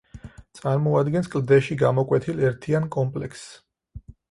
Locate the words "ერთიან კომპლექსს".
2.49-3.49